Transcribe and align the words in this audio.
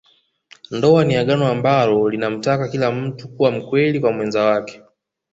Ndoa 0.75 1.01
ni 1.05 1.13
Agano 1.21 1.45
ambalo 1.47 2.09
linamtaka 2.09 2.67
kila 2.67 2.91
mtu 2.91 3.27
kuwa 3.29 3.51
mkweli 3.51 3.99
kwa 3.99 4.11
mwenza 4.11 4.45
wake 4.45 4.81